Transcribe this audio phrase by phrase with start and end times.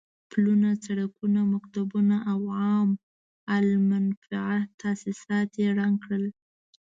[0.29, 2.89] پلونه، سړکونه، مکتبونه او عام
[3.55, 6.25] المنفعه تاسيسات يې ړنګ کړل.